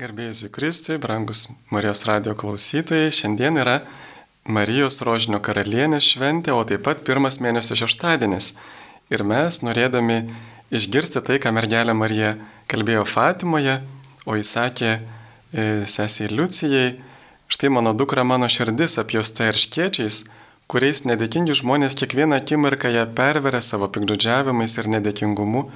Garbėjus 0.00 0.46
Kristui, 0.48 0.96
brangus 0.96 1.42
Marijos 1.68 2.06
radio 2.08 2.32
klausytojai, 2.32 3.10
šiandien 3.12 3.58
yra 3.60 3.74
Marijos 4.48 5.02
rožinio 5.04 5.42
karalienės 5.44 6.06
šventė, 6.14 6.54
o 6.56 6.62
taip 6.64 6.86
pat 6.86 7.02
pirmas 7.04 7.36
mėnesio 7.44 7.76
šeštadienis. 7.76 8.54
Ir 9.12 9.24
mes, 9.28 9.58
norėdami 9.60 10.16
išgirsti 10.72 11.20
tai, 11.26 11.36
ką 11.44 11.52
mergelė 11.52 11.92
Marija 11.92 12.32
kalbėjo 12.72 13.04
Fatimoje, 13.12 13.76
o 14.24 14.38
įsakė 14.40 14.90
e, 14.94 15.00
sesiai 15.84 16.32
Liucijai, 16.32 16.96
štai 17.52 17.74
mano 17.76 17.92
dukra 17.92 18.24
mano 18.24 18.48
širdis 18.48 18.96
apjosta 19.04 19.52
irškiečiais, 19.52 20.24
kuriais 20.64 21.04
nedėkingi 21.12 21.60
žmonės 21.60 22.00
kiekvieną 22.00 22.40
akimirką 22.40 22.96
ją 22.96 23.04
perveria 23.20 23.60
savo 23.60 23.92
pikdžodžiavimais 23.92 24.80
ir 24.80 24.92
nedėkingumu, 24.96 25.68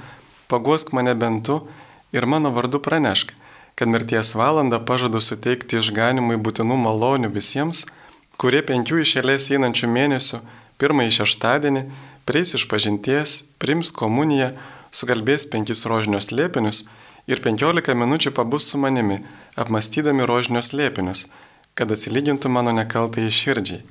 paguosk 0.49 0.97
mane 0.97 1.13
bentu 1.13 1.61
ir 2.09 2.25
mano 2.25 2.49
vardu 2.57 2.81
pranešk 2.81 3.37
kad 3.75 3.91
mirties 3.91 4.33
valandą 4.35 4.79
pažadu 4.87 5.21
suteikti 5.21 5.79
išganimui 5.81 6.37
būtinų 6.39 6.77
malonių 6.79 7.31
visiems, 7.35 7.85
kurie 8.39 8.61
penkių 8.63 9.01
išėlės 9.03 9.49
einančių 9.55 9.89
mėnesių, 9.91 10.39
pirmąjį 10.79 11.15
šeštadienį, 11.19 11.83
prieis 12.27 12.55
iš 12.57 12.67
pažinties, 12.71 13.41
prims 13.59 13.91
komuniją, 13.95 14.53
sugalbės 14.95 15.47
penkis 15.51 15.85
rožinius 15.91 16.31
lėpinius 16.31 16.85
ir 17.27 17.41
penkiolika 17.43 17.95
minučių 17.97 18.31
pabus 18.37 18.69
su 18.71 18.79
manimi, 18.79 19.19
apmastydami 19.59 20.27
rožinius 20.29 20.71
lėpinius, 20.73 21.27
kad 21.75 21.91
atsilygintų 21.91 22.51
mano 22.51 22.71
nekaltai 22.75 23.27
širdžiai. 23.27 23.83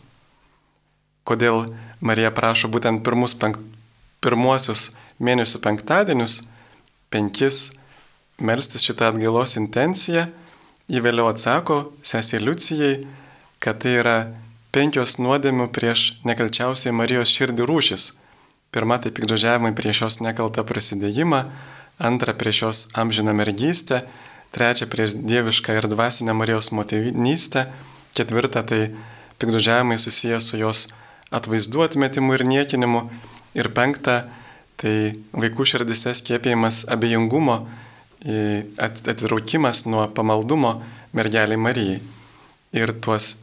Kodėl 1.24 1.64
Marija 2.04 2.30
prašo 2.36 2.68
būtent 2.68 3.04
pirmus 3.04 3.36
penk... 3.36 3.60
pirmuosius 4.20 4.92
mėnesių 5.20 5.60
penktadienius, 5.64 6.42
penkis 7.12 7.70
melstis 8.38 8.84
šitą 8.86 9.12
atgailos 9.12 9.56
intenciją, 9.60 10.26
jį 10.90 11.02
vėliau 11.04 11.28
atsako 11.30 11.92
sesė 12.04 12.40
Liucijai, 12.42 13.04
kad 13.62 13.80
tai 13.84 13.96
yra 14.00 14.16
penkios 14.74 15.16
nuodėmių 15.22 15.70
prieš 15.72 16.18
nekalčiausiai 16.26 16.92
Marijos 16.92 17.32
širdį 17.32 17.66
rūšis. 17.70 18.10
Pirma 18.74 18.98
tai 18.98 19.12
pikdžodžiavimai 19.14 19.70
prieš 19.78 20.02
jos 20.02 20.20
nekaltą 20.24 20.64
prasidėjimą, 20.66 21.44
antra 22.02 22.34
prieš 22.34 22.62
jos 22.64 22.80
amžiną 22.98 23.36
mergystę, 23.38 24.02
trečia 24.50 24.88
prieš 24.90 25.14
dievišką 25.22 25.78
ir 25.78 25.86
dvasinę 25.90 26.34
Marijos 26.34 26.72
motinystę, 26.74 27.68
ketvirta 28.18 28.64
tai 28.66 28.90
pikdžodžiavimai 29.38 29.98
susijęs 30.02 30.50
su 30.50 30.58
jos 30.58 30.88
atvaizdų 31.34 31.86
atmetimu 31.86 32.34
ir 32.34 32.44
niekinimu 32.50 33.06
ir 33.54 33.70
penkta 33.74 34.24
tai 34.80 35.14
vaikų 35.32 35.66
širdise 35.70 36.12
skėpėjimas 36.18 36.84
abejingumo 36.90 37.62
atitraukimas 38.24 39.84
nuo 39.86 40.08
pamaldumo 40.08 40.82
mergeliai 41.12 41.60
Marijai. 41.60 42.00
Ir 42.74 42.92
tuos 43.04 43.36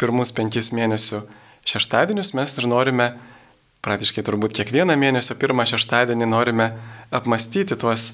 pirmus 0.00 0.32
penkis 0.36 0.72
mėnesių 0.76 1.22
šeštadienius 1.66 2.34
mes 2.36 2.54
ir 2.58 2.66
norime, 2.68 3.12
praktiškai 3.86 4.24
turbūt 4.26 4.56
kiekvieną 4.58 4.96
mėnesio 4.98 5.36
pirmą 5.38 5.64
šeštadienį 5.70 6.28
norime 6.28 6.72
apmastyti 7.14 7.78
tuos 7.78 8.12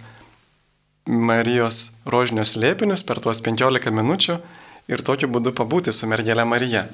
Marijos 1.08 1.96
rožinius 2.06 2.54
lėpinius 2.60 3.02
per 3.02 3.18
tuos 3.18 3.40
15 3.42 3.90
minučių 3.90 4.36
ir 4.92 5.02
tokiu 5.02 5.26
būdu 5.32 5.50
pabūti 5.56 5.94
su 5.96 6.06
mergelė 6.06 6.44
Marija. 6.46 6.84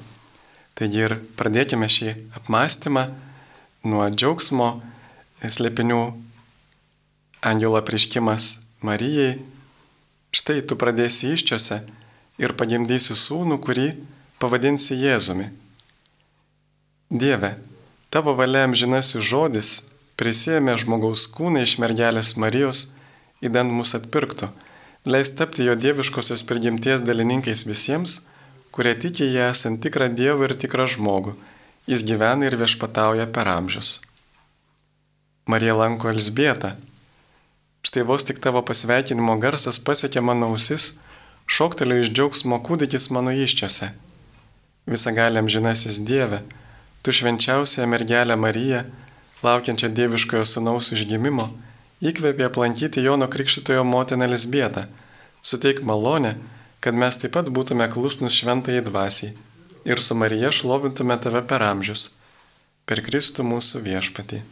Taigi 0.78 1.02
ir 1.04 1.16
pradėkime 1.36 1.90
šį 1.90 2.14
apmąstymą 2.38 3.08
nuo 3.84 4.06
džiaugsmo 4.14 4.70
slėpinių 5.42 6.00
angelo 7.50 7.82
prieškimas 7.84 8.67
Marijai, 8.78 9.40
štai 10.30 10.60
tu 10.62 10.76
pradėsi 10.78 11.32
iščiose 11.34 11.80
ir 12.38 12.52
pagimdysi 12.54 13.16
sūnų, 13.18 13.56
kurį 13.58 13.88
pavadinsi 14.38 14.94
Jėzumi. 14.94 15.48
Dieve, 17.10 17.56
tavo 18.14 18.36
valia 18.38 18.62
amžinasis 18.68 19.24
žodis 19.26 19.72
prisėmė 20.20 20.76
žmogaus 20.78 21.26
kūną 21.34 21.64
iš 21.66 21.74
mergelės 21.82 22.36
Marijos, 22.38 22.92
įdant 23.42 23.74
mus 23.74 23.96
atpirktų, 23.98 24.52
leis 25.10 25.34
tapti 25.34 25.66
jo 25.66 25.74
dieviškosios 25.74 26.46
prigimties 26.46 27.02
dalininkais 27.02 27.66
visiems, 27.66 28.28
kurie 28.70 28.94
tiki 28.94 29.26
ją 29.26 29.50
esant 29.50 29.82
tikrą 29.82 30.06
Dievą 30.14 30.46
ir 30.46 30.54
tikrą 30.54 30.86
žmogų. 30.86 31.34
Jis 31.90 32.06
gyvena 32.06 32.46
ir 32.46 32.54
viešpatauja 32.60 33.26
per 33.34 33.50
amžius. 33.50 33.96
Marija 35.50 35.74
lanko 35.74 36.12
Elsbietą, 36.12 36.76
Štai 37.82 38.02
vos 38.02 38.26
tik 38.26 38.40
tavo 38.42 38.62
pasveikinimo 38.66 39.36
garsas 39.38 39.78
pasiekė 39.78 40.20
mano 40.24 40.50
ausis, 40.52 40.96
šoktelio 41.46 42.00
iš 42.02 42.10
džiaugsmo 42.12 42.58
kūdikis 42.66 43.08
mano 43.14 43.32
iščiose. 43.32 43.92
Visagaliam 44.88 45.48
žinasis 45.48 46.00
Dieve, 46.02 46.42
tu 47.02 47.14
švenčiausia 47.14 47.86
mergelė 47.86 48.36
Marija, 48.36 48.84
laukiančia 49.44 49.92
dieviškojo 49.94 50.44
sunaus 50.48 50.90
užgimimo, 50.96 51.48
įkvėpė 52.02 52.48
aplankyti 52.48 53.04
Jono 53.04 53.28
Krikščitojo 53.30 53.84
motiną 53.86 54.28
Lisbietą, 54.30 54.86
suteik 55.42 55.82
malonę, 55.86 56.34
kad 56.80 56.98
mes 56.98 57.18
taip 57.20 57.36
pat 57.38 57.50
būtume 57.54 57.86
klusnus 57.92 58.36
šventai 58.38 58.82
dvasiai 58.86 59.34
ir 59.88 60.02
su 60.02 60.14
Marija 60.18 60.50
šlovintume 60.52 61.16
tave 61.22 61.42
per 61.48 61.62
amžius, 61.64 62.10
per 62.86 63.02
Kristų 63.06 63.46
mūsų 63.46 63.82
viešpatį. 63.86 64.42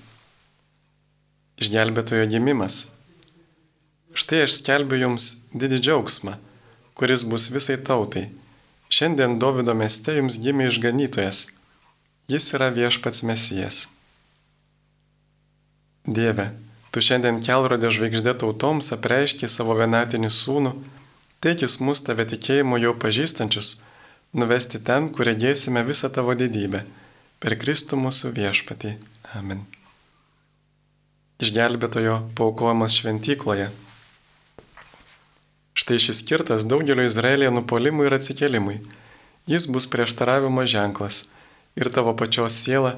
Išgelbėtojo 1.61 2.27
gimimas 2.31 2.85
Štai 4.17 4.47
aš 4.47 4.63
skelbiu 4.63 4.97
jums 4.97 5.25
didį 5.53 5.79
džiaugsmą, 5.85 6.39
kuris 6.97 7.27
bus 7.29 7.51
visai 7.53 7.77
tautai. 7.77 8.31
Šiandien 8.89 9.37
Davido 9.43 9.75
mieste 9.77 10.15
jums 10.17 10.39
gimė 10.41 10.71
išganytojas. 10.71 11.43
Jis 12.33 12.47
yra 12.57 12.71
viešpats 12.73 13.21
mesijas. 13.29 13.83
Dieve, 16.07 16.49
tu 16.95 17.05
šiandien 17.05 17.43
kelrodė 17.45 17.93
žvaigždė 17.93 18.39
tautoms 18.41 18.89
apreiškiai 18.97 19.53
savo 19.53 19.77
vienatinį 19.77 20.33
sūnų, 20.33 20.73
teikis 21.45 21.77
mus 21.85 22.01
tave 22.07 22.25
tikėjimu 22.33 22.81
jau 22.81 22.97
pažįstančius, 22.97 23.81
nuvesti 24.33 24.81
ten, 24.81 25.13
kur 25.13 25.29
regėsime 25.29 25.85
visą 25.85 26.09
tavo 26.09 26.33
didybę, 26.39 26.87
per 27.43 27.61
Kristų 27.61 28.01
mūsų 28.01 28.33
viešpatį. 28.39 28.97
Amen. 29.37 29.67
Išgelbėtojo 31.45 32.23
paukojimas 32.39 32.97
šventykloje 32.97 33.75
Štai 35.77 35.99
šis 36.01 36.23
skirtas 36.23 36.65
daugelio 36.65 37.05
Izraelėje 37.05 37.51
nupolimui 37.53 38.07
ir 38.09 38.15
atsikelimui. 38.17 38.79
Jis 39.45 39.67
bus 39.69 39.85
prieštaravimo 39.93 40.65
ženklas 40.65 41.27
ir 41.77 41.91
tavo 41.93 42.15
pačios 42.17 42.57
siela 42.63 42.95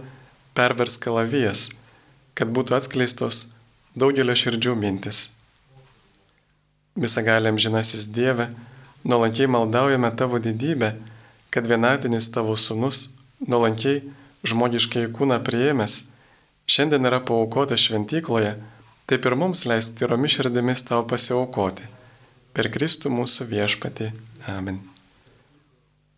pervers 0.54 0.94
kalavijas, 1.02 1.64
kad 2.38 2.52
būtų 2.54 2.76
atskleistos 2.78 3.40
daugelio 3.98 4.38
širdžių 4.38 4.76
mintis. 4.78 5.24
Visagaliam 6.94 7.58
žinasis 7.58 8.06
Dieve, 8.14 8.46
nuolankiai 9.02 9.50
maldaujame 9.50 10.12
tavo 10.14 10.38
didybę, 10.38 10.94
kad 11.50 11.66
vienatinis 11.66 12.30
tavo 12.30 12.54
sunus, 12.54 13.18
nuolankiai 13.42 14.04
žmogiškai 14.46 15.08
kūną 15.18 15.42
prieėmęs, 15.42 16.04
šiandien 16.70 17.10
yra 17.10 17.24
paukota 17.26 17.74
šventykloje, 17.74 18.54
taip 19.10 19.26
ir 19.26 19.40
mums 19.42 19.66
leisti 19.66 20.04
tyromis 20.04 20.38
širdimis 20.38 20.86
tau 20.86 21.02
pasiaukoti 21.10 21.97
per 22.58 22.66
Kristų 22.74 23.12
mūsų 23.14 23.44
viešpatį. 23.52 24.08
Amen. 24.50 24.80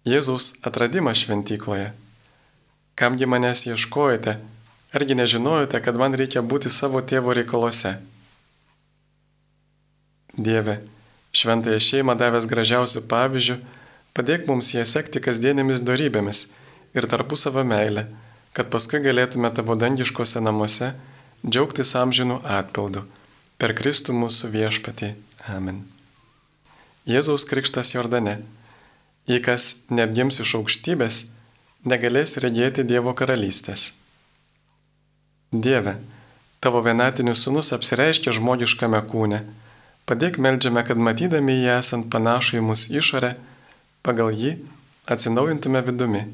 Jėzaus 0.09 0.55
atradimas 0.65 1.21
šventykloje. 1.21 1.91
Kamgi 2.97 3.28
manęs 3.28 3.67
ieškojate, 3.69 4.39
argi 4.97 5.19
nežinojote, 5.21 5.83
kad 5.84 6.01
man 6.01 6.17
reikia 6.17 6.41
būti 6.41 6.73
savo 6.73 7.03
tėvo 7.05 7.37
reikaluose? 7.37 7.99
Dieve, 10.33 10.78
šventąją 11.37 11.84
šeimą 11.91 12.17
davęs 12.17 12.49
gražiausių 12.49 13.04
pavyzdžių, 13.13 13.60
padėk 14.16 14.48
mums 14.48 14.72
ją 14.72 14.89
sekti 14.89 15.21
kasdienėmis 15.21 15.84
darybėmis 15.84 16.47
ir 16.97 17.13
tarpusavą 17.13 17.69
meilę, 17.69 18.09
kad 18.57 18.72
paskui 18.72 19.04
galėtume 19.04 19.53
tavo 19.53 19.77
dangiškose 19.77 20.41
namuose 20.41 20.95
džiaugtis 21.45 21.92
amžinų 22.01 22.41
atpildų 22.60 23.04
per 23.60 23.77
Kristų 23.77 24.16
mūsų 24.16 24.54
viešpatį. 24.57 25.16
Amen. 25.53 25.84
Jėzaus 27.09 27.47
krikštas 27.49 27.95
Jordane. 27.95 28.43
Jei 29.29 29.41
kas 29.41 29.81
neatgims 29.89 30.41
iš 30.43 30.53
aukštybės, 30.59 31.31
negalės 31.89 32.37
regėti 32.45 32.85
Dievo 32.85 33.15
karalystės. 33.17 33.95
Dieve, 35.51 35.97
tavo 36.61 36.83
vienatinis 36.85 37.47
sunus 37.47 37.73
apsireiškia 37.73 38.35
žmogiškame 38.37 39.01
kūne. 39.09 39.41
Padėk 40.05 40.37
melžiame, 40.43 40.85
kad 40.85 41.01
matydami 41.01 41.57
jį 41.63 41.73
esant 41.79 42.11
panašų 42.13 42.61
į 42.61 42.65
mus 42.69 42.87
išorę, 42.93 43.33
pagal 44.05 44.35
jį 44.37 44.59
atsinaujintume 45.09 45.81
vidumi. 45.87 46.27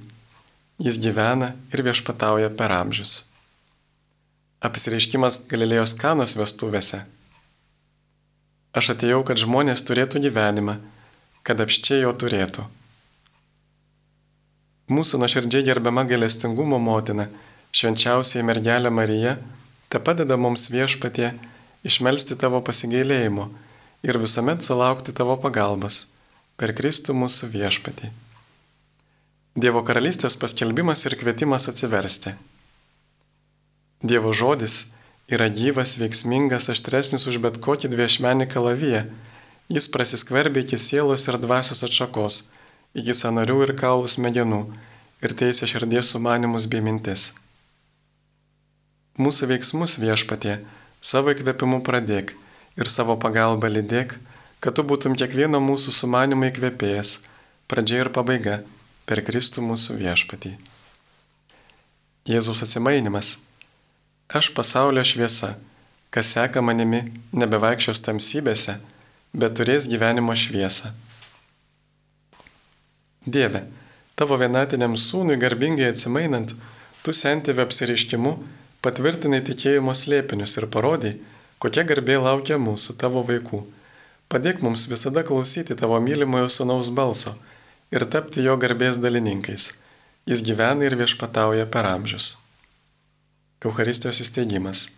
Jis 0.83 0.99
gyvena 0.99 1.55
ir 1.73 1.87
viešpatauja 1.87 2.51
per 2.59 2.75
amžius. 2.75 3.29
Apsireiškimas 4.67 5.45
Galilėjos 5.47 5.95
kanos 6.01 6.35
vestuvėse 6.37 7.05
Aš 8.76 8.93
atėjau, 8.93 9.23
kad 9.25 9.40
žmonės 9.40 9.82
turėtų 9.88 10.20
gyvenimą, 10.26 10.76
kad 11.46 11.61
apščiai 11.64 12.02
jo 12.02 12.12
turėtų. 12.12 12.67
Mūsų 14.93 15.19
nuoširdžiai 15.23 15.64
gerbiama 15.67 16.05
gailestingumo 16.06 16.78
motina, 16.78 17.31
švenčiausiai 17.73 18.44
mergelė 18.46 18.93
Marija, 18.93 19.38
te 19.88 19.99
padeda 19.99 20.37
mums 20.37 20.69
viešpatie 20.70 21.32
išmelsti 21.88 22.37
tavo 22.38 22.61
pasigailėjimo 22.67 23.49
ir 24.06 24.20
visuomet 24.23 24.62
sulaukti 24.62 25.14
tavo 25.17 25.38
pagalbos 25.40 26.05
per 26.61 26.75
Kristų 26.76 27.17
mūsų 27.17 27.49
viešpatį. 27.56 28.12
Dievo 29.56 29.81
karalystės 29.88 30.37
paskelbimas 30.37 31.06
ir 31.08 31.17
kvietimas 31.17 31.64
atsiversti. 31.72 32.34
Dievo 34.05 34.34
žodis 34.37 34.82
yra 35.28 35.49
gyvas, 35.50 35.96
veiksmingas, 35.99 36.70
aštresnis 36.70 37.26
už 37.26 37.40
bet 37.43 37.58
kokį 37.62 37.90
dviešmenį 37.90 38.46
kalaviją. 38.50 39.06
Jis 39.67 39.88
prasiskverbia 39.90 40.62
iki 40.62 40.78
sielos 40.78 41.26
ir 41.26 41.38
dvasios 41.43 41.82
atšakos, 41.82 42.37
iki 42.94 43.14
sanarių 43.14 43.64
ir 43.67 43.75
kaulų 43.78 44.11
smegenų 44.12 44.61
ir 45.26 45.34
teisė 45.34 45.67
širdies 45.67 46.12
sumanimus 46.14 46.69
bei 46.70 46.84
mintis. 46.84 47.32
Mūsų 49.19 49.49
veiksmus 49.50 49.96
viešpatie 49.99 50.61
savo 51.00 51.32
įkvėpimu 51.34 51.81
pradėk 51.82 52.37
ir 52.76 52.90
savo 52.93 53.17
pagalbą 53.19 53.70
lydėk, 53.72 54.19
kad 54.61 54.76
tu 54.76 54.84
būtum 54.87 55.17
kiekvieno 55.19 55.58
mūsų 55.64 55.94
sumanimą 55.96 56.52
įkvėpėjas, 56.52 57.19
pradžia 57.67 58.05
ir 58.05 58.12
pabaiga 58.14 58.61
per 59.08 59.25
Kristų 59.26 59.64
mūsų 59.64 59.99
viešpatį. 59.99 60.55
Jėzus 62.26 62.62
atsimainimas 62.62 63.37
Aš 64.28 64.49
pasaulio 64.55 65.05
šviesa, 65.06 65.52
kas 66.11 66.32
seka 66.34 66.58
manimi, 66.58 67.05
nebevaikščios 67.31 68.00
tamsybėse, 68.02 68.81
bet 69.31 69.55
turės 69.58 69.87
gyvenimo 69.87 70.34
šviesą. 70.34 70.90
Dieve, 73.26 73.61
tavo 74.19 74.38
vienatiniam 74.40 74.96
sūnui 74.99 75.37
garbingai 75.38 75.93
atsimainant, 75.93 76.55
tu 77.05 77.14
sentėvė 77.14 77.62
apsiriškimu 77.67 78.32
patvirtinai 78.82 79.43
tikėjimo 79.46 79.94
slėpinius 79.94 80.58
ir 80.58 80.67
parodai, 80.75 81.12
kokia 81.62 81.87
garbė 81.87 82.19
laukia 82.22 82.58
mūsų 82.58 82.96
tavo 82.99 83.22
vaikų. 83.26 83.62
Padėk 84.26 84.58
mums 84.62 84.88
visada 84.90 85.22
klausyti 85.26 85.76
tavo 85.79 86.00
mylimojo 86.02 86.50
sūnaus 86.50 86.90
balso 86.90 87.37
ir 87.94 88.06
tapti 88.11 88.43
jo 88.43 88.58
garbės 88.58 88.99
dalininkais. 88.99 89.69
Jis 90.26 90.43
gyvena 90.43 90.88
ir 90.88 90.99
viešpatauja 90.99 91.70
per 91.70 91.87
amžius. 91.87 92.45
Eucharistijos 93.64 94.20
įsteigimas. 94.20 94.88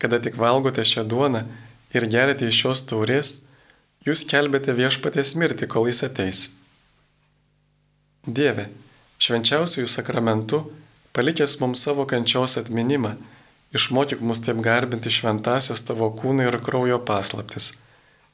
Kada 0.00 0.20
tik 0.20 0.38
valgote 0.40 0.84
šią 0.84 1.04
duoną 1.08 1.44
ir 1.94 2.06
gerite 2.10 2.48
iš 2.48 2.60
šios 2.62 2.82
taurės, 2.88 3.34
jūs 4.06 4.24
kelbėte 4.30 4.74
viešpatės 4.76 5.34
mirtį, 5.40 5.68
kol 5.68 5.88
jis 5.90 6.02
ateis. 6.08 6.40
Dieve, 8.24 8.70
švenčiausiųjų 9.20 9.88
sakramentų, 9.92 10.62
palikęs 11.12 11.58
mums 11.60 11.84
savo 11.84 12.08
kančios 12.08 12.56
atminimą, 12.60 13.14
išmokyk 13.76 14.24
mus 14.24 14.40
taip 14.44 14.64
garbinti 14.64 15.12
šventasias 15.12 15.84
tavo 15.84 16.08
kūno 16.16 16.48
ir 16.48 16.60
kraujo 16.64 17.00
paslaptis, 17.04 17.74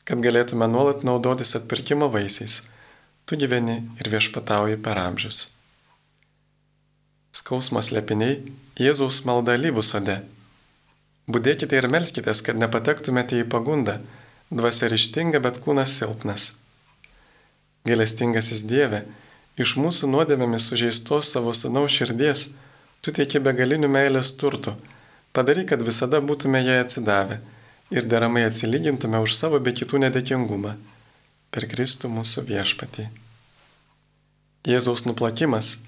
kad 0.06 0.22
galėtume 0.22 0.70
nuolat 0.70 1.02
naudotis 1.06 1.56
atpirkimo 1.58 2.10
vaisiais. 2.14 2.62
Tu 3.26 3.38
gyveni 3.38 3.82
ir 3.98 4.10
viešpatauji 4.14 4.78
per 4.82 4.98
amžius. 5.02 5.48
Skausmas 7.30 7.90
lepiniai 7.94 8.40
Jėzaus 8.80 9.20
malda 9.28 9.54
lyvų 9.60 9.84
sode. 9.86 10.16
Būdėkite 11.30 11.76
ir 11.78 11.86
melskitės, 11.92 12.40
kad 12.42 12.58
nepatektumėte 12.58 13.38
į 13.42 13.46
pagundą, 13.52 14.00
dvasia 14.50 14.88
ryštinga, 14.90 15.38
bet 15.44 15.60
kūnas 15.62 15.92
silpnas. 16.00 16.54
Gelestingasis 17.86 18.64
Dieve, 18.66 19.04
iš 19.60 19.76
mūsų 19.78 20.10
nuodėmėmis 20.10 20.66
sužeistos 20.70 21.30
savo 21.34 21.54
sunaus 21.54 21.94
širdies, 21.94 22.48
tu 23.00 23.14
teiki 23.14 23.40
begalinių 23.42 23.88
meilės 23.92 24.34
turtų, 24.40 24.74
padaryk, 25.36 25.70
kad 25.72 25.84
visada 25.86 26.20
būtume 26.24 26.60
jai 26.64 26.80
atsidavę 26.82 27.38
ir 27.90 28.06
deramai 28.10 28.46
atsilygintume 28.48 29.20
už 29.22 29.36
savo 29.38 29.60
be 29.60 29.74
kitų 29.76 30.02
nedėkingumą 30.06 30.74
per 31.50 31.66
Kristų 31.70 32.10
mūsų 32.10 32.46
viešpatį. 32.50 33.06
Jėzaus 34.70 35.06
nuplakimas, 35.06 35.78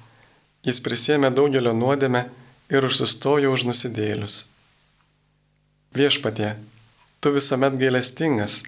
jis 0.66 0.80
prisėmė 0.84 1.32
daugelio 1.34 1.72
nuodėmę, 1.76 2.26
ir 2.72 2.86
užsistojo 2.88 3.52
už 3.52 3.66
nusidėlius. 3.68 4.48
Viešpatie, 5.92 6.54
tu 7.20 7.32
visuomet 7.34 7.76
gailestingas, 7.80 8.62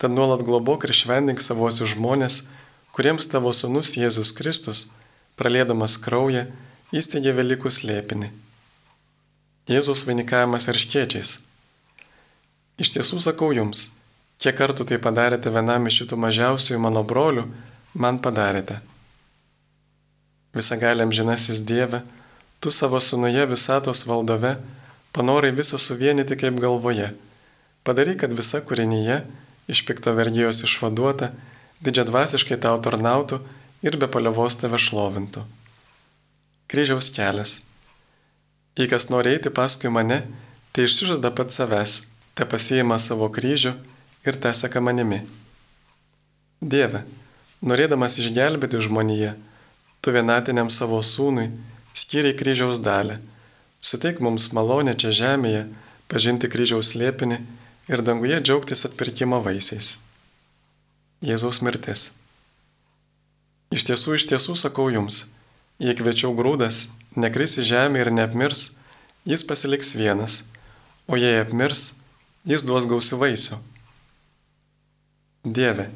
tad 0.00 0.14
nuolat 0.16 0.44
globok 0.46 0.86
ir 0.88 0.96
švendink 0.96 1.42
savosius 1.44 1.92
žmonės, 1.92 2.46
kuriems 2.96 3.28
tavo 3.28 3.52
sunus 3.52 3.92
Jėzus 4.00 4.32
Kristus, 4.36 4.86
pralėdamas 5.36 5.98
kraują, 6.00 6.46
įsteigė 6.96 7.36
Velykų 7.36 7.72
slėpinį. 7.76 8.30
Jėzus 9.70 10.06
vainikavimas 10.08 10.66
arškiečiais. 10.72 11.36
Iš 12.80 12.94
tiesų 12.96 13.20
sakau 13.20 13.52
jums, 13.52 13.90
kiek 14.40 14.56
kartų 14.56 14.88
tai 14.88 14.98
padarėte 15.04 15.52
vienam 15.52 15.84
iš 15.86 16.00
šitų 16.00 16.16
mažiausiųjų 16.24 16.80
mano 16.80 17.04
brolių, 17.04 17.44
man 17.92 18.18
padarėte. 18.24 18.80
Visagaliam 20.54 21.12
žinasis 21.12 21.62
Dieve, 21.62 22.02
tu 22.60 22.70
savo 22.70 23.00
sunuje 23.00 23.46
visatos 23.46 24.06
valdove 24.06 24.56
panorai 25.12 25.52
visą 25.54 25.78
suvienyti 25.78 26.36
kaip 26.38 26.58
galvoje. 26.60 27.12
Padaryk, 27.86 28.20
kad 28.22 28.34
visa 28.36 28.60
kūrinyje 28.60 29.22
iš 29.70 29.82
pikto 29.86 30.12
vergijos 30.14 30.62
išvaduota, 30.66 31.30
didžiadvasiškai 31.80 32.58
tau 32.60 32.76
tarnautų 32.82 33.40
ir 33.86 33.96
be 33.96 34.08
paliovos 34.10 34.58
tave 34.60 34.78
šlovintų. 34.78 35.44
Kryžiaus 36.70 37.10
kelias. 37.14 37.60
Jei 38.78 38.90
kas 38.90 39.08
nori 39.10 39.34
eiti 39.34 39.50
paskui 39.50 39.90
mane, 39.90 40.22
tai 40.72 40.86
išsižada 40.86 41.32
pat 41.34 41.54
savęs, 41.54 42.04
te 42.34 42.46
pasijima 42.46 42.98
savo 43.02 43.30
kryžių 43.32 43.72
ir 44.26 44.38
te 44.38 44.52
seka 44.54 44.82
manimi. 44.84 45.22
Dieve, 46.60 47.02
norėdamas 47.64 48.18
išgelbėti 48.20 48.82
žmoniją, 48.84 49.34
tu 50.00 50.12
vienatiniam 50.14 50.70
savo 50.72 51.00
sūnui 51.04 51.50
skyrė 51.96 52.32
kryžiaus 52.38 52.80
dalį. 52.84 53.18
Suteik 53.80 54.20
mums 54.24 54.50
malonę 54.56 54.94
čia 55.00 55.12
žemėje, 55.16 55.66
pažinti 56.10 56.48
kryžiaus 56.52 56.94
liepinį 56.96 57.40
ir 57.90 58.04
danguje 58.06 58.40
džiaugtis 58.40 58.86
atpirkimo 58.88 59.40
vaisiais. 59.44 59.98
Jėzaus 61.24 61.60
mirtis. 61.64 62.10
Iš 63.70 63.86
tiesų, 63.88 64.16
iš 64.18 64.26
tiesų 64.30 64.56
sakau 64.58 64.88
jums, 64.90 65.28
jei 65.78 65.94
kviečiau 65.96 66.32
grūdas, 66.36 66.88
nekris 67.16 67.58
į 67.60 67.66
žemę 67.70 68.00
ir 68.02 68.10
neapmirs, 68.14 68.74
jis 69.28 69.44
pasiliks 69.46 69.94
vienas, 69.94 70.44
o 71.06 71.18
jei 71.20 71.42
apmirs, 71.42 71.94
jis 72.48 72.64
duos 72.66 72.88
gausių 72.90 73.20
vaisių. 73.20 73.60
Dieve, 75.44 75.88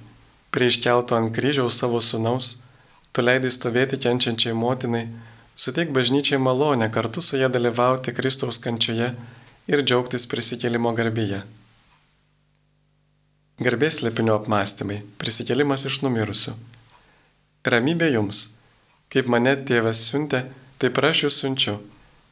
prie 0.55 0.71
iškelto 0.71 1.17
ant 1.19 1.35
kryžiaus 1.37 1.81
savo 1.81 2.01
sunaus, 2.01 2.64
tu 3.15 3.23
leidai 3.23 3.55
stovėti 3.55 4.01
kenčiančiai 4.03 4.59
motinai, 4.59 5.07
Suteik 5.57 5.93
bažnyčiai 5.95 6.39
malonę 6.39 6.91
kartu 6.91 7.21
su 7.21 7.37
ją 7.37 7.49
dalyvauti 7.49 8.13
Kristaus 8.13 8.59
kančioje 8.59 9.13
ir 9.71 9.83
džiaugtis 9.87 10.27
prisikėlimo 10.27 10.91
garbėje. 10.99 11.45
Garbės 13.63 14.01
lepinio 14.03 14.35
apmąstymai- 14.41 14.99
prisikėlimas 15.21 15.87
iš 15.87 16.01
numirusių. 16.03 16.57
Ramybė 17.65 18.11
jums, 18.17 18.41
kaip 19.09 19.31
mane 19.31 19.55
tėvas 19.69 20.03
siuntė, 20.11 20.43
taip 20.79 20.99
aš 20.99 21.25
jūs 21.25 21.39
siunčiu. 21.41 21.79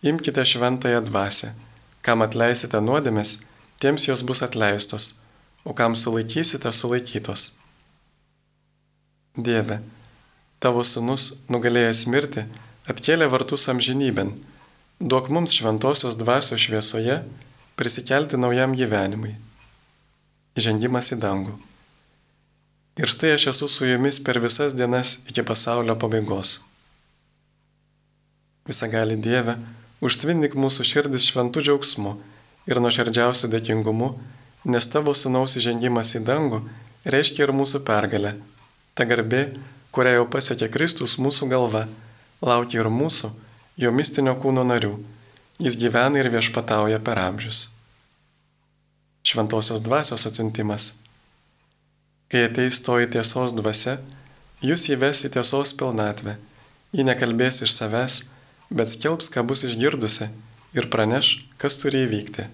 Imkite 0.03 0.43
šventąją 0.43 1.05
dvasę. 1.07 1.55
Kam 2.03 2.23
atleisite 2.23 2.81
nuodėmės, 2.83 3.39
tiems 3.79 4.09
jos 4.09 4.23
bus 4.23 4.43
atleistos, 4.43 5.21
o 5.65 5.73
kam 5.73 5.95
sulaikysite, 5.95 6.73
sulaikytos. 6.73 7.53
Dieve, 9.39 9.81
tavo 10.62 10.85
sunus 10.87 11.42
nugalėjęs 11.50 12.07
mirti, 12.07 12.47
atkėlė 12.90 13.26
vartus 13.33 13.66
amžinybėn, 13.73 14.33
duok 15.02 15.31
mums 15.35 15.54
šventosios 15.59 16.19
dvasios 16.21 16.62
šviesoje 16.62 17.21
prisikelti 17.78 18.38
naujam 18.38 18.76
gyvenimui. 18.78 19.35
Įžengimas 20.59 21.11
į 21.14 21.19
dangų. 21.23 21.54
Ir 23.00 23.09
štai 23.09 23.33
aš 23.35 23.49
esu 23.54 23.69
su 23.73 23.88
jumis 23.88 24.19
per 24.21 24.38
visas 24.42 24.75
dienas 24.76 25.16
iki 25.31 25.42
pasaulio 25.49 25.97
pabaigos. 25.97 26.61
Visagali 28.69 29.16
Dieve, 29.16 29.57
užtvindyk 30.04 30.54
mūsų 30.54 30.85
širdis 30.87 31.26
šventų 31.31 31.64
džiaugsmu 31.64 32.12
ir 32.69 32.81
nuoširdžiausiu 32.85 33.49
dėkingumu, 33.50 34.12
nes 34.69 34.87
tavo 34.92 35.16
sunaus 35.16 35.57
įžengimas 35.59 36.12
į 36.21 36.23
dangų 36.28 36.61
reiškia 37.09 37.49
ir 37.49 37.54
mūsų 37.57 37.81
pergalę. 37.88 38.37
Ta 38.95 39.09
garbė, 39.09 39.49
kurią 39.93 40.17
jau 40.19 40.29
pasiekė 40.35 40.71
Kristus 40.73 41.19
mūsų 41.21 41.49
galva 41.53 41.87
laukia 42.43 42.81
ir 42.83 42.91
mūsų, 42.91 43.31
jo 43.79 43.93
mistinio 43.95 44.35
kūno 44.41 44.65
narių. 44.67 44.97
Jis 45.63 45.77
gyvena 45.79 46.19
ir 46.19 46.31
viešpatauja 46.33 46.99
per 47.05 47.21
amžius. 47.23 47.69
Šventosios 49.23 49.85
dvasios 49.85 50.27
atsiuntimas. 50.27 50.95
Kai 52.33 52.49
ateis 52.49 52.81
toji 52.83 53.11
tiesos 53.13 53.55
dvasia, 53.55 53.99
jūs 54.65 54.89
įves 54.91 55.23
į 55.29 55.35
tiesos 55.37 55.75
pilnatvę. 55.79 56.39
Ji 56.93 57.05
nekalbės 57.07 57.63
iš 57.67 57.77
savęs, 57.77 58.23
bet 58.73 58.91
skelbs, 58.91 59.31
ką 59.33 59.45
bus 59.47 59.63
išgirdusi 59.69 60.33
ir 60.75 60.89
praneš, 60.93 61.45
kas 61.61 61.79
turi 61.81 62.03
įvykti. 62.07 62.49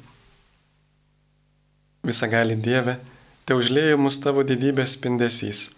Visagali 2.06 2.56
Dieve, 2.58 2.98
te 3.46 3.56
užlėjai 3.58 3.96
mus 3.98 4.18
tavo 4.22 4.44
didybės 4.46 4.98
spindesys, 4.98 5.68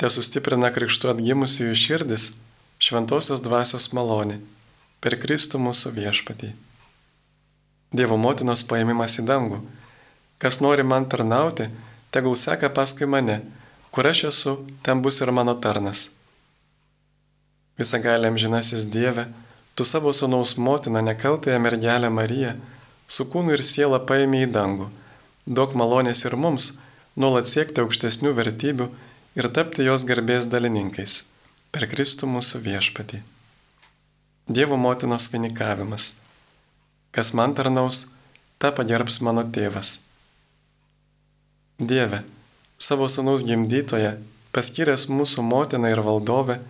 te 0.00 0.10
sustiprina 0.10 0.70
krikštu 0.74 1.10
atgimusiųjų 1.12 1.76
širdis, 1.78 2.30
šventosios 2.82 3.42
dvasios 3.44 3.90
malonė, 3.96 4.40
per 5.00 5.16
Kristų 5.20 5.60
mūsų 5.62 5.94
viešpatį. 5.98 6.52
Dievo 7.94 8.18
motinos 8.18 8.64
paėmimas 8.66 9.20
į 9.22 9.26
dangų. 9.28 9.60
Kas 10.42 10.58
nori 10.64 10.82
man 10.82 11.06
tarnauti, 11.06 11.68
tegul 12.10 12.34
seka 12.34 12.72
paskui 12.74 13.06
mane, 13.06 13.38
kur 13.94 14.08
aš 14.10 14.24
esu, 14.32 14.56
ten 14.82 15.02
bus 15.02 15.20
ir 15.22 15.30
mano 15.30 15.54
tarnas. 15.54 16.08
Visagaliam 17.78 18.36
žinasis 18.38 18.88
Dieve, 18.90 19.28
tu 19.74 19.86
savo 19.86 20.12
sunaus 20.12 20.56
motiną 20.58 21.02
nekaltąją 21.02 21.60
mergelę 21.62 22.10
Mariją, 22.10 22.56
su 23.06 23.26
kūnu 23.30 23.54
ir 23.54 23.62
siela 23.62 24.02
paėmė 24.02 24.44
į 24.46 24.50
dangų. 24.58 24.90
Daug 25.46 25.74
malonės 25.78 26.24
ir 26.26 26.34
mums 26.40 26.72
nuolat 27.14 27.50
siekti 27.50 27.82
aukštesnių 27.82 28.34
vertybių 28.34 28.88
ir 29.34 29.48
tapti 29.50 29.86
jos 29.86 30.04
garbės 30.06 30.46
dalininkais 30.50 31.22
per 31.74 31.88
Kristų 31.90 32.28
mūsų 32.30 32.60
viešpatį. 32.68 33.20
Dievo 34.46 34.76
motinos 34.78 35.26
vainikavimas. 35.32 36.12
Kas 37.14 37.32
man 37.34 37.54
tarnaus, 37.58 38.10
tą 38.62 38.70
pagerbs 38.76 39.20
mano 39.26 39.42
tėvas. 39.42 39.98
Dieve, 41.78 42.22
savo 42.78 43.08
sunaus 43.10 43.42
gimdytoje, 43.46 44.14
paskyręs 44.54 45.08
mūsų 45.10 45.42
motiną 45.42 45.90
ir 45.90 46.02
valdovę, 46.06 46.60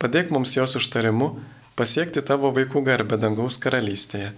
padėk 0.00 0.32
mums 0.32 0.56
jos 0.56 0.78
užtarimu 0.80 1.34
pasiekti 1.76 2.24
tavo 2.24 2.52
vaikų 2.56 2.80
garbę 2.86 3.20
dangaus 3.20 3.60
karalystėje. 3.60 4.32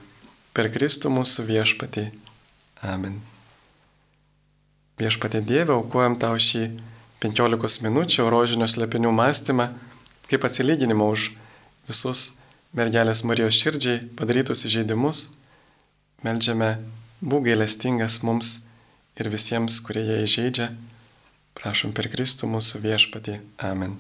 Per 0.56 0.73
Kristų 0.75 1.12
mūsų 1.14 1.47
viešpatį. 1.47 2.08
Amen. 2.82 3.20
Viešpatė 4.99 5.44
Dieve, 5.47 5.76
aukojam 5.76 6.18
tau 6.18 6.35
šį 6.42 6.64
15 7.23 7.83
minučių 7.87 8.29
rožinio 8.31 8.69
slėpinių 8.71 9.11
mąstymą 9.15 9.73
kaip 10.29 10.45
atsilyginimą 10.45 11.09
už 11.15 11.31
visus 11.89 12.39
mergelės 12.77 13.25
Marijos 13.25 13.57
širdžiai 13.59 14.05
padarytus 14.19 14.67
įžeidimus, 14.69 15.25
melžiame 16.25 16.75
būk 17.25 17.49
gailestingas 17.49 18.21
mums 18.23 18.53
ir 19.19 19.33
visiems, 19.33 19.81
kurie 19.85 20.05
ją 20.05 20.21
įžeidžia. 20.27 20.69
Prašom 21.59 21.97
per 21.97 22.11
Kristų 22.13 22.51
mūsų 22.53 22.85
viešpatį. 22.85 23.41
Amen. 23.67 23.99